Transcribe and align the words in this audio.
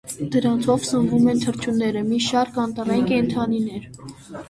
Դրանցով 0.35 0.87
սնվում 0.91 1.29
են 1.35 1.43
թռչունները, 1.45 2.03
մի 2.09 2.25
շարք 2.31 2.61
անտառային 2.67 3.09
կենդանիներ։ 3.15 3.91